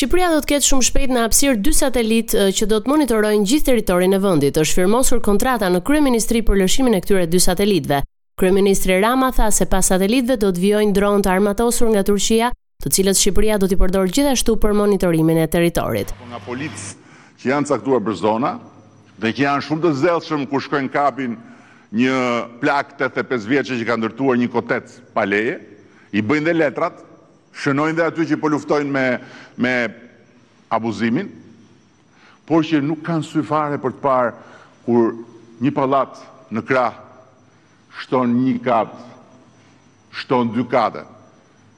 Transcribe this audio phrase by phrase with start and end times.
[0.00, 3.66] Shqipëria do të ketë shumë shpejt në hapësirë dy satelitë që do të monitorojnë gjithë
[3.68, 4.56] territorin e vendit.
[4.56, 7.98] Është firmosur kontrata në Kryeministri për lëshimin e këtyre dy satelitëve.
[8.40, 12.48] Kryeministri Rama tha se pas satelitëve do të vijojnë dronë të armatosur nga Turqia,
[12.80, 16.14] të cilët Shqipëria do t'i përdor gjithashtu për monitorimin e territorit.
[16.30, 16.96] nga policë
[17.42, 18.54] që janë caktuar për zona
[19.20, 21.36] dhe që janë shumë të zellshëm ku shkojnë kapin
[21.92, 22.16] një
[22.64, 25.60] plak 85 vjeçë që ka ndërtuar një kotec pa leje,
[26.16, 27.09] i bëjnë dhe letrat,
[27.56, 29.04] shënojnë dhe aty që po luftojnë me,
[29.58, 29.74] me
[30.72, 31.28] abuzimin,
[32.46, 34.32] por që nuk kanë syfare për të parë
[34.86, 35.10] kur
[35.62, 36.18] një palat
[36.50, 36.96] në krah
[38.00, 38.94] shton një kat,
[40.18, 41.04] shton dy kate,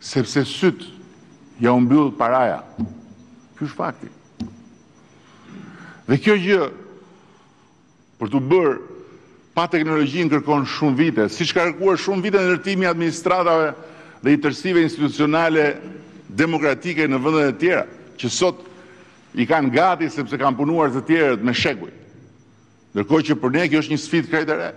[0.00, 0.90] sepse sytë
[1.62, 2.60] ja umbyllë paraja.
[3.56, 4.08] Kjo është fakti.
[6.10, 6.60] Dhe kjo gjë,
[8.20, 8.76] për të bërë,
[9.54, 13.72] pa teknologjin kërkon shumë vite, si që ka kërkuar shumë vite në nërtimi administratave,
[14.22, 15.62] dhe i tërsive institucionale
[16.36, 17.84] demokratike në vëndet e tjera,
[18.20, 18.62] që sot
[19.40, 21.90] i kanë gati sepse kanë punuar të tjerët me shekuj.
[22.98, 24.70] Nërkoj që për ne kjo është një sfit krejtere.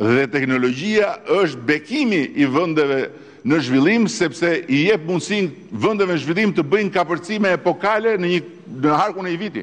[0.00, 3.02] Dhe teknologjia është bekimi i vëndeve
[3.50, 5.46] në zhvillim, sepse i jep mundësin
[5.80, 8.40] vëndeve në zhvillim të bëjnë kapërcime epokale në, një,
[8.84, 9.62] në harku në i viti.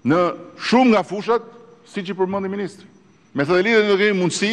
[0.04, 0.18] në
[0.58, 1.44] shumë nga fushat,
[1.86, 2.86] si që përmëndi ministri.
[3.34, 4.52] Me të dhe në kemi mundësi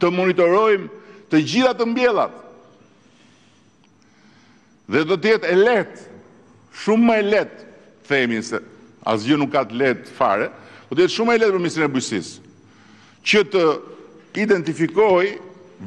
[0.00, 2.38] të monitorojmë të gjithat të mbjellat
[4.92, 5.98] dhe do tjetë e letë,
[6.82, 7.62] shumë më e letë,
[8.08, 8.58] themi se
[9.08, 10.50] asgjë nuk ka të letë fare,
[10.90, 12.32] do tjetë shumë më e letë për misinë e bëjësis
[13.30, 13.62] që të
[14.44, 15.28] identifikoj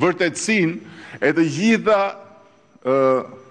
[0.02, 0.78] vërtetsin
[1.20, 2.00] e të gjitha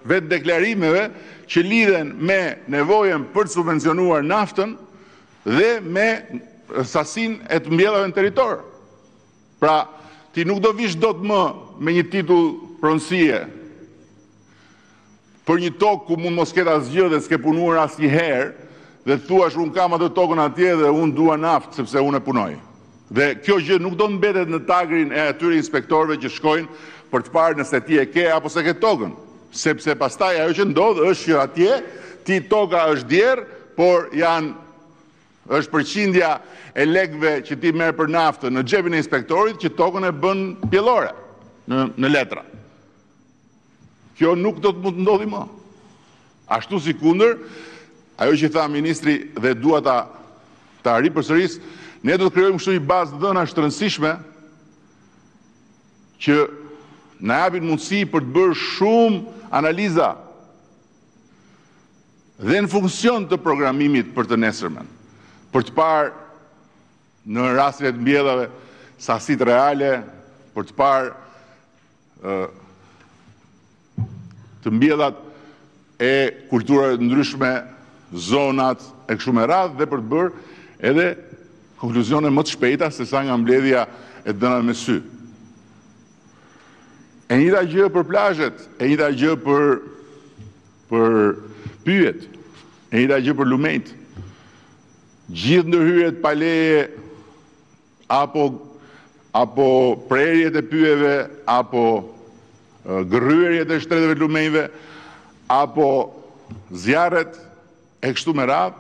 [0.09, 1.07] vetë deklarimeve
[1.51, 4.75] që lidhen me nevojen për të subvencionuar naftën
[5.45, 8.59] dhe me sasin e të mbjellave në teritor.
[9.61, 9.85] Pra,
[10.35, 11.43] ti nuk do vishë do të më
[11.85, 12.47] me një titull
[12.81, 13.43] pronsie
[15.45, 18.53] për një tokë ku mund mos ketë asgjë dhe s'ke punuar as një herë
[19.05, 22.51] dhe thua shumë kam atë tokën atje dhe unë dua naftë sepse unë e punoj.
[23.15, 27.35] Dhe kjo gjë nuk do mbetet në tagrin e atyre inspektorve që shkojnë për të
[27.37, 29.13] parë nëse ti e ke apo se ke tokën.
[29.55, 31.75] Sepse pastaj ajo që ndodhë është që atje
[32.27, 34.51] ti toka është djerë, por janë
[35.49, 36.31] është përqindja
[36.75, 40.41] e legve që ti merë për naftë në gjepin e inspektorit që tokën e bën
[40.71, 41.11] pjellore
[41.69, 42.45] në, në letra.
[44.17, 45.43] Kjo nuk do të mund të ndodhi më.
[46.55, 47.37] Ashtu si kunder,
[48.17, 49.99] ajo që tha ministri dhe dua ta,
[50.85, 51.59] ta ri për sëris,
[52.05, 54.15] ne do të kreojmë shtu i bazë dëna rëndësishme
[56.21, 56.39] që
[57.25, 60.13] në japin mundësi për të bërë shumë analiza
[62.45, 64.87] dhe në funksion të programimit për të nesërmen
[65.55, 66.11] për të parë
[67.31, 68.49] në rastrit të mbjellave
[69.01, 69.93] sasit reale,
[70.55, 72.37] për të parë
[74.65, 75.23] të mbjellat
[76.03, 76.11] e
[76.51, 77.53] kulturët ndryshme,
[78.15, 80.45] zonat e këshume radhë dhe për të bërë
[80.91, 81.07] edhe
[81.81, 83.87] konkluzionet më të shpejta se sa nga mbledhja
[84.25, 84.99] e dëna me sy.
[87.31, 89.35] E njëta gjë për plajët, e njëta gjë
[90.91, 91.13] për
[91.87, 92.25] pyjet,
[92.95, 94.04] e njëta gjë për lumejtë,
[95.33, 96.89] Gjithë ndërhyret paleje,
[98.09, 99.69] apo
[100.11, 101.15] prerjet e pyjeve,
[101.47, 101.83] apo
[102.85, 104.67] gërryrjet e shtredeve lumejve,
[105.49, 106.13] apo
[106.71, 107.33] zjarët
[108.05, 108.77] e kështu me ratë,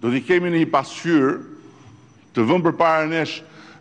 [0.00, 1.36] do të kemi një pasëshyrë
[2.32, 3.12] të vëmë për parën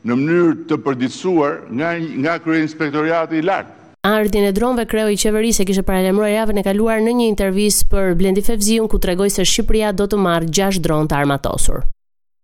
[0.07, 3.76] në mënyrë të përdisuar nga krye inspektoriati i lartë.
[4.05, 7.87] Ardhjen e dronëve kreu i qeverisë e kishte paralajmëruar javën e kaluar në një intervistë
[7.91, 11.81] për Blendi Fevziu ku tregoi se Shqipëria do të marrë 6 dronë të armatosur.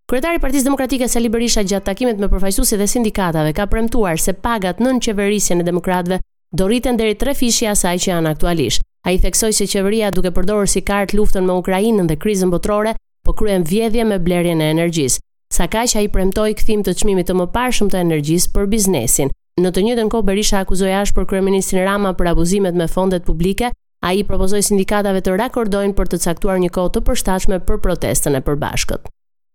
[0.10, 4.34] Kryetari i Partisë Demokratike Sali Berisha gjatë takimit me përfaqësuesit dhe sindikatave ka premtuar se
[4.34, 6.20] pagat nën qeverisjen e demokratëve
[6.58, 8.82] do rriten deri 3 fishi asaj që janë aktualisht.
[9.06, 12.94] Ai theksoi se qeveria duke përdorur si kart luftën me Ukrainën dhe krizën botërore,
[13.24, 15.20] po kryen vjedhje me blerjen e energjisë.
[15.54, 19.32] Sa kaq ai premtoi kthim të çmimit të mëparshëm të energjisë për biznesin.
[19.62, 23.68] Në të njëtën kohë Berisha akuzoi ash për kryeministin Rama për abuzimet me fondet publike,
[24.02, 28.42] ai propozoi sindikatave të rakordojnë për të caktuar një kohë të përshtatshme për protestën e
[28.48, 29.04] përbashkët.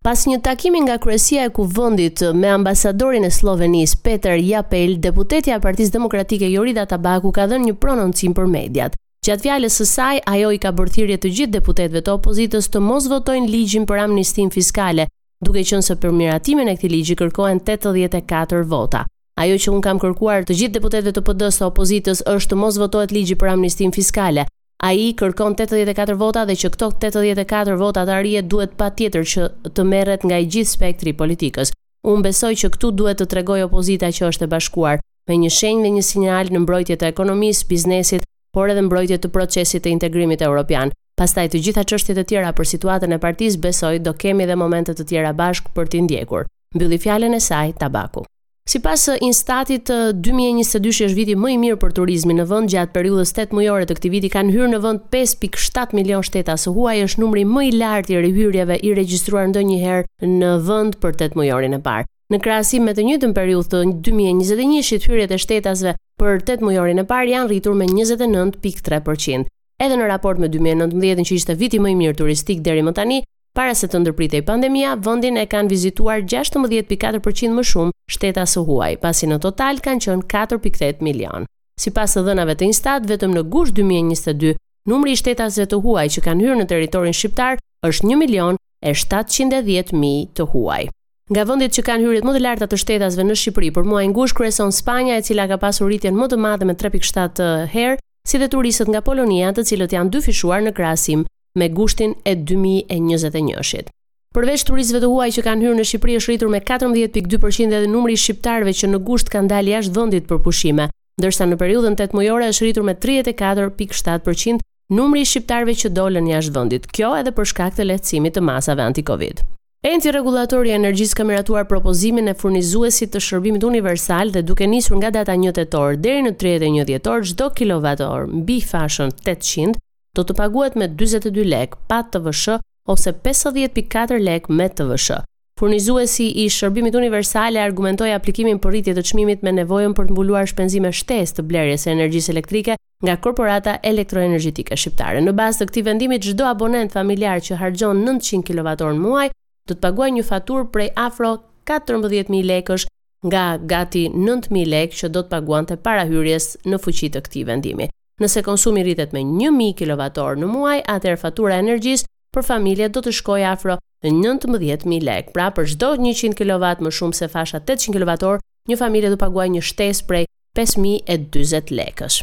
[0.07, 5.61] Pas një takimi nga kryesia e kuvendit me ambasadorin e Slovenisë Peter Japel, deputetja e
[5.67, 8.95] Partisë Demokratike Jorida Tabaku ka dhënë një prononcim për mediat.
[9.27, 12.79] Gjatë fjalës së saj, ajo i ka bërë thirrje të gjithë deputetëve të opozitës të
[12.87, 15.09] mos votojnë ligjin për amnistinë fiskale,
[15.45, 19.05] duke qenë se për miratimin e këtij ligji kërkohen 84 vota.
[19.39, 22.79] Ajo që un kam kërkuar të gjithë deputetëve të PD-s së opozitës është të mos
[22.83, 24.43] votohet ligji për amnistin fiskale.
[24.89, 29.45] Ai kërkon 84 vota dhe që këto 84 vota të arrihet duhet patjetër që
[29.77, 31.71] të merret nga i gjithë spektri i politikës.
[32.15, 35.85] Un besoj që këtu duhet të tregoj opozita që është e bashkuar me një shenjë
[35.87, 38.23] dhe një sinjal në mbrojtje të ekonomisë, biznesit,
[38.55, 40.91] por edhe mbrojtje të procesit të integrimit evropian.
[41.21, 44.97] Pastaj të gjitha çështjet e tjera për situatën e partisë besoj do kemi edhe momente
[44.99, 46.49] të tjera bashkë për t'i ndjekur.
[46.75, 48.25] Mbylli fjalën e saj Tabaku.
[48.69, 53.31] Si pas instatit 2022 është viti më i mirë për turizmi në vënd gjatë periudës
[53.33, 57.23] 8 mujore të këti viti kanë hyrë në vënd 5.7 milion shteta, së huaj është
[57.23, 61.71] numri më i lartë i rehyrjeve i registruar ndë njëherë në vënd për 8 mujore
[61.73, 62.05] në parë.
[62.29, 66.93] Në krasim me të njëtën periud të 2021 shqit hyrjet e shtetasve për 8 mujore
[67.01, 69.49] në parë janë rritur me 29.3%.
[69.81, 73.23] Edhe në raport me 2019 që ishte viti më i mirë turistik deri më tani,
[73.57, 78.97] para se të ndërpritej pandemia, vendin e kanë vizituar 16.4% më shumë shteta së huaj,
[79.05, 81.47] pasi në total kanë qënë 4.8 milion.
[81.79, 84.55] Si pas të dhënave të instat, vetëm në gush 2022,
[84.91, 88.95] numri i shtetasve të huaj që kanë hyrë në teritorin shqiptar është 1 milion e
[88.95, 90.87] 710.000 të huaj.
[91.29, 94.33] Nga vendet që kanë hyrët më të larta të shtetasve në Shqipëri për muajin gusht
[94.39, 98.49] kreson Spanja, e cila ka pasur rritjen më të madhe me 3.7 herë, si dhe
[98.49, 101.27] turistët nga Polonia, të cilët janë dyfishuar në krahasim
[101.59, 103.93] me gushtin e 2021-shit.
[104.37, 108.13] Përveç turistëve të huaj që kanë hyrë në Shqipëri është rritur me 14.2% edhe numri
[108.13, 110.85] i shqiptarëve që në gusht kanë dalë jashtë vendit për pushime,
[111.23, 114.61] ndërsa në periudhën tetmujore është rritur me 34.7%
[114.99, 116.91] numri i shqiptarëve që dolën jashtë vendit.
[116.93, 119.41] Kjo edhe për shkak të lehtësimit të masave anti-Covid.
[119.89, 124.99] Enti rregullator i energjisë ka miratuar propozimin e furnizuesit të shërbimit universal dhe duke nisur
[125.01, 129.79] nga data 1 tetor deri në 31 dhjetor çdo kilovator mbi fashën 800
[130.19, 132.59] do të paguhet me 42 lek pa TVSH,
[132.89, 135.19] ose 50.4 lek me të vëshë.
[135.61, 140.15] Furnizuesi i shërbimit universal e argumentoi aplikimin për rritje të çmimit me nevojën për të
[140.15, 145.21] mbuluar shpenzime shtesë të blerjes së energjisë elektrike nga korporata elektroenergjetike shqiptare.
[145.23, 149.29] Në bazë të këtij vendimi, çdo abonent familjar që harxhon 900 kWh në muaj
[149.69, 151.35] do të paguajë një faturë prej afro
[151.69, 152.87] 14000 lekësh
[153.27, 157.91] nga gati 9000 lekë që do të paguante para hyrjes në fuqi të këtij vendimi.
[158.23, 163.03] Nëse konsumi rritet me 1000 kWh në muaj, atëherë fatura e energjisë për familje do
[163.03, 165.31] të shkojë afro 19000 lek.
[165.35, 168.37] Pra për çdo 100 kW më shumë se fasha 800 kW,
[168.71, 170.25] një familje do paguajë një shtesë prej
[170.59, 172.21] 5040 lekësh.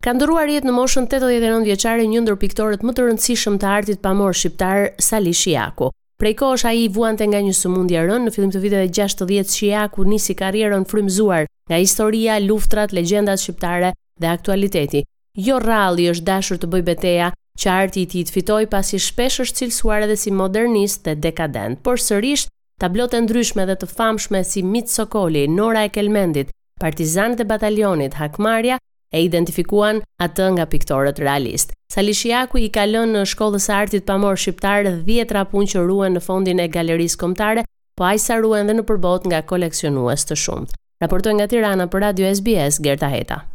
[0.00, 4.00] Ka ndëruar jetë në moshën 89 vjeqare një ndër piktoret më të rëndësishëm të artit
[4.04, 5.90] pamor shqiptar Sali Shijaku.
[6.20, 9.52] Prej ko është a i vuante nga një sëmundje rënë, në fillim të viteve 60
[9.56, 15.04] Shiaku nisi karierën frymzuar nga historia, luftrat, legendat shqiptare dhe aktualiteti.
[15.36, 17.30] Jo rralli është dashur të bëj beteja
[17.60, 17.72] që
[18.02, 22.46] i tij të fitoi pasi shpesh është cilësuar edhe si modernist dhe dekadent, por sërish
[22.48, 26.48] e ndryshme dhe të famshme si Mit Sokoli, Nora e Kelmendit,
[26.80, 28.78] Partizanët e Batalionit, Hakmarja
[29.12, 31.72] e identifikuan atë nga piktorët realist.
[31.92, 32.14] Sali
[32.62, 36.58] i ka lënë në shkollën e artit pamor shqiptar 10 rapun që ruen në fondin
[36.60, 37.64] e galerisë kombëtare,
[37.96, 40.72] po ai sa ruhen edhe në përbot nga koleksionues të shumtë.
[41.02, 43.49] Raportoi nga Tirana për Radio SBS Gerta Heta.